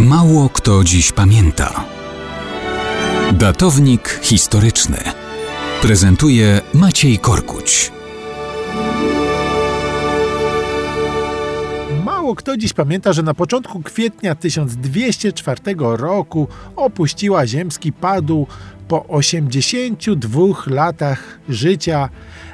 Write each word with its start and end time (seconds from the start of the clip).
Mało 0.00 0.48
kto 0.48 0.84
dziś 0.84 1.12
pamięta. 1.12 1.84
Datownik 3.32 4.20
historyczny 4.22 4.96
prezentuje 5.82 6.60
Maciej 6.74 7.18
Korkuć. 7.18 7.92
Mało 12.04 12.34
kto 12.34 12.56
dziś 12.56 12.72
pamięta, 12.72 13.12
że 13.12 13.22
na 13.22 13.34
początku 13.34 13.82
kwietnia 13.82 14.34
1204 14.34 15.60
roku 15.78 16.48
opuściła 16.76 17.46
ziemski 17.46 17.92
padł 17.92 18.46
po 18.88 19.06
82 19.06 20.40
latach 20.66 21.38
życia 21.48 22.08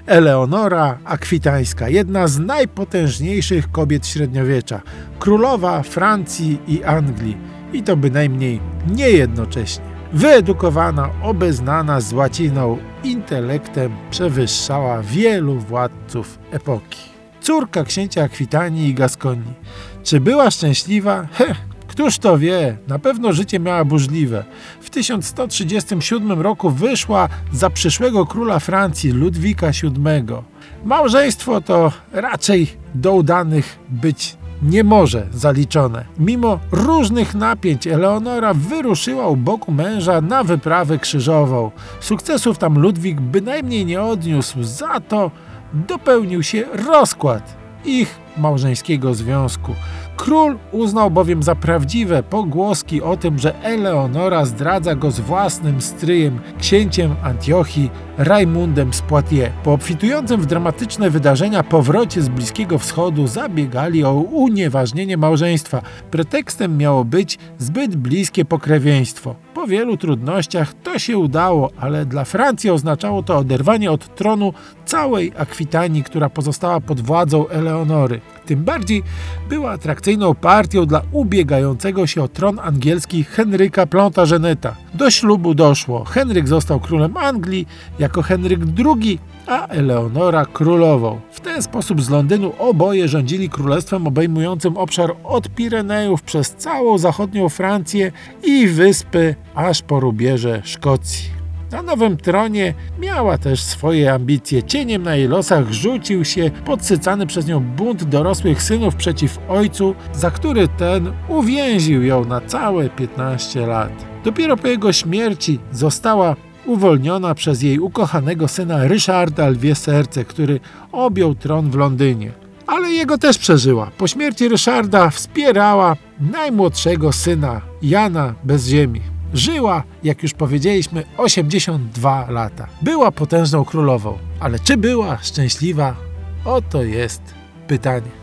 Eleonora 0.07 0.99
Akwitańska, 1.05 1.89
jedna 1.89 2.29
z 2.29 2.39
najpotężniejszych 2.39 3.71
kobiet 3.71 4.07
średniowiecza, 4.07 4.80
królowa 5.19 5.83
Francji 5.83 6.59
i 6.69 6.85
Anglii 6.85 7.37
i 7.73 7.83
to 7.83 7.97
bynajmniej 7.97 8.61
nie 8.91 9.11
jednocześnie. 9.11 9.85
Wyedukowana, 10.12 11.11
obeznana 11.23 12.01
z 12.01 12.12
łaciną, 12.12 12.79
intelektem 13.05 13.97
przewyższała 14.10 15.02
wielu 15.02 15.59
władców 15.59 16.38
epoki. 16.51 17.01
Córka 17.41 17.85
księcia 17.85 18.23
Akwitanii 18.23 18.88
i 18.88 18.95
Gaskonii. 18.95 19.55
Czy 20.02 20.21
była 20.21 20.51
szczęśliwa? 20.51 21.29
Heh, 21.33 21.57
Któż 21.91 22.19
to 22.19 22.39
wie? 22.39 22.77
Na 22.89 22.99
pewno 22.99 23.33
życie 23.33 23.61
miała 23.61 23.85
burzliwe. 23.85 24.45
W 24.80 24.91
1137 24.91 26.41
roku 26.41 26.71
wyszła 26.71 27.29
za 27.53 27.71
przyszłego 27.71 28.27
króla 28.27 28.59
Francji 28.59 29.11
Ludwika 29.11 29.71
VII. 29.83 30.37
Małżeństwo 30.85 31.61
to 31.61 31.93
raczej 32.13 32.66
do 32.95 33.13
udanych 33.15 33.79
być 33.89 34.37
nie 34.63 34.85
może 34.85 35.27
zaliczone. 35.33 36.05
Mimo 36.19 36.59
różnych 36.73 37.35
napięć 37.35 37.87
Eleonora 37.87 38.55
wyruszyła 38.55 39.27
u 39.27 39.37
boku 39.37 39.73
męża 39.73 40.21
na 40.21 40.45
wyprawę 40.45 40.99
krzyżową. 40.99 41.71
Sukcesów 42.01 42.59
tam 42.59 42.79
Ludwik 42.79 43.21
bynajmniej 43.21 43.87
nie 43.87 44.02
odniósł, 44.02 44.63
za 44.63 45.01
to 45.01 45.30
dopełnił 45.73 46.43
się 46.43 46.65
rozkład 46.73 47.60
ich 47.84 48.18
małżeńskiego 48.36 49.14
związku. 49.14 49.74
Król 50.16 50.59
uznał 50.73 51.10
bowiem 51.10 51.42
za 51.42 51.54
prawdziwe 51.54 52.23
pogłoski 52.23 53.02
o 53.02 53.16
tym, 53.16 53.38
że 53.38 53.62
Eleonora 53.62 54.45
zdradza 54.45 54.95
go 54.95 55.10
z 55.10 55.20
własnym 55.20 55.80
stryjem, 55.80 56.40
księciem 56.58 57.14
Antiochii, 57.23 57.90
Rajmundem 58.18 58.95
z 58.95 59.02
Poitiers. 59.02 59.52
Po 59.64 59.73
obfitującym 59.73 60.40
w 60.40 60.46
dramatyczne 60.46 61.10
wydarzenia 61.10 61.62
powrocie 61.62 62.23
z 62.23 62.28
Bliskiego 62.28 62.78
Wschodu 62.78 63.26
zabiegali 63.26 64.04
o 64.04 64.12
unieważnienie 64.12 65.16
małżeństwa. 65.16 65.82
Pretekstem 66.10 66.76
miało 66.78 67.04
być 67.04 67.38
zbyt 67.58 67.97
bliskie 67.97 68.44
pokrewieństwo. 68.44 69.34
Po 69.61 69.66
wielu 69.66 69.97
trudnościach 69.97 70.75
to 70.83 70.99
się 70.99 71.19
udało, 71.19 71.71
ale 71.81 72.06
dla 72.06 72.25
Francji 72.25 72.71
oznaczało 72.71 73.22
to 73.22 73.37
oderwanie 73.37 73.91
od 73.91 74.15
tronu 74.15 74.53
całej 74.84 75.33
Akwitanii, 75.39 76.03
która 76.03 76.31
pozostała 76.31 76.81
pod 76.81 77.00
władzą 77.00 77.49
Eleonory. 77.49 78.21
Tym 78.47 78.65
bardziej 78.65 79.03
była 79.49 79.71
atrakcyjną 79.71 80.34
partią 80.34 80.87
dla 80.87 81.03
ubiegającego 81.12 82.06
się 82.06 82.22
o 82.22 82.28
tron 82.28 82.59
angielski 82.62 83.25
Henryka 83.25 83.87
Plantageneta. 83.87 84.77
Do 84.94 85.11
ślubu 85.11 85.55
doszło. 85.55 86.05
Henryk 86.05 86.49
został 86.49 86.81
królem 86.81 87.16
Anglii 87.16 87.66
jako 87.99 88.22
Henryk 88.22 88.61
II, 88.78 89.19
a 89.47 89.66
Eleonora 89.66 90.47
królową. 90.47 91.21
W 91.41 91.43
ten 91.43 91.62
sposób 91.62 92.03
z 92.03 92.10
Londynu 92.10 92.53
oboje 92.59 93.09
rządzili 93.09 93.49
królestwem 93.49 94.06
obejmującym 94.06 94.77
obszar 94.77 95.16
od 95.25 95.49
Pirenejów 95.49 96.22
przez 96.22 96.50
całą 96.50 96.99
zachodnią 96.99 97.49
Francję 97.49 98.12
i 98.43 98.66
wyspy 98.66 99.34
aż 99.55 99.82
po 99.82 100.00
rubieże 100.00 100.62
Szkocji. 100.65 101.31
Na 101.72 101.82
nowym 101.82 102.16
tronie 102.16 102.75
miała 102.99 103.38
też 103.38 103.62
swoje 103.62 104.12
ambicje. 104.12 104.62
Cieniem 104.62 105.03
na 105.03 105.16
jej 105.16 105.28
losach 105.28 105.72
rzucił 105.72 106.25
się 106.25 106.50
podsycany 106.64 107.26
przez 107.26 107.47
nią 107.47 107.60
bunt 107.60 108.04
dorosłych 108.04 108.62
synów 108.62 108.97
przeciw 108.97 109.38
ojcu, 109.48 109.94
za 110.12 110.31
który 110.31 110.69
ten 110.69 111.12
uwięził 111.28 112.03
ją 112.03 112.25
na 112.25 112.41
całe 112.41 112.88
15 112.88 113.66
lat. 113.66 113.93
Dopiero 114.25 114.56
po 114.56 114.69
jego 114.69 114.93
śmierci 114.93 115.59
została 115.72 116.37
uwolniona 116.66 117.34
przez 117.34 117.62
jej 117.62 117.78
ukochanego 117.78 118.48
syna 118.48 118.88
Ryszarda 118.88 119.48
Lwie 119.48 119.75
Serce, 119.75 120.25
który 120.25 120.60
objął 120.93 121.34
tron 121.34 121.71
w 121.71 121.75
Londynie. 121.75 122.32
Ale 122.66 122.91
jego 122.91 123.19
też 123.19 123.38
przeżyła. 123.38 123.91
Po 123.98 124.06
śmierci 124.06 124.48
Ryszarda 124.48 125.10
wspierała 125.10 125.97
najmłodszego 126.20 127.12
syna 127.12 127.60
Jana 127.82 128.34
bez 128.44 128.66
ziemi. 128.66 129.00
Żyła, 129.34 129.82
jak 130.03 130.22
już 130.22 130.34
powiedzieliśmy, 130.34 131.04
82 131.16 132.26
lata. 132.31 132.66
Była 132.82 133.12
potężną 133.12 133.65
królową, 133.65 134.19
ale 134.41 134.59
czy 134.59 134.76
była 134.76 135.19
szczęśliwa? 135.22 135.97
Oto 136.44 136.82
jest 136.82 137.22
pytanie. 137.66 138.19